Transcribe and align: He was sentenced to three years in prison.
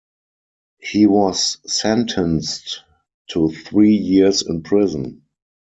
He 0.79 1.05
was 1.05 1.59
sentenced 1.71 2.81
to 3.27 3.49
three 3.49 3.93
years 3.93 4.41
in 4.41 4.63
prison. 4.63 5.21